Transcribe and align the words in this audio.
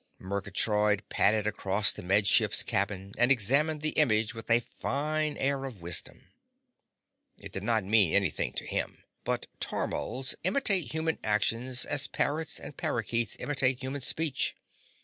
Murgatroyd 0.17 1.03
padded 1.09 1.45
across 1.45 1.91
the 1.91 2.01
Med 2.01 2.25
Ship's 2.25 2.63
cabin 2.63 3.13
and 3.19 3.31
examined 3.31 3.81
the 3.83 3.91
image 3.91 4.33
with 4.33 4.49
a 4.49 4.59
fine 4.61 5.37
air 5.37 5.63
of 5.63 5.79
wisdom. 5.79 6.31
It 7.39 7.51
did 7.51 7.61
not 7.61 7.83
mean 7.83 8.15
anything 8.15 8.53
to 8.53 8.65
him, 8.65 9.03
but 9.23 9.45
tormals 9.59 10.33
imitate 10.43 10.91
human 10.91 11.19
actions 11.23 11.85
as 11.85 12.07
parrots 12.07 12.59
and 12.59 12.75
parrakeets 12.75 13.35
imitate 13.39 13.81
human 13.83 14.01
speech. 14.01 14.55